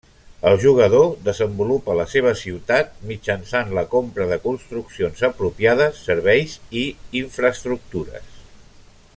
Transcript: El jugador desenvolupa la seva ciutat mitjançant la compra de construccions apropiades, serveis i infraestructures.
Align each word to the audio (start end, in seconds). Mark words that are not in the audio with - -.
El 0.51 0.55
jugador 0.61 1.03
desenvolupa 1.25 1.97
la 1.99 2.05
seva 2.13 2.31
ciutat 2.39 2.95
mitjançant 3.11 3.71
la 3.79 3.85
compra 3.93 4.27
de 4.33 4.39
construccions 4.47 5.23
apropiades, 5.31 6.01
serveis 6.11 6.57
i 6.85 6.87
infraestructures. 7.25 8.35